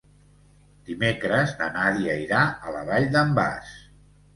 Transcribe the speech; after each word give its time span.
Dimecres 0.87 1.55
na 1.61 1.69
Nàdia 1.77 2.19
irà 2.25 2.43
a 2.67 2.77
la 2.79 2.87
Vall 2.93 3.11
d'en 3.17 3.41
Bas. 3.41 3.77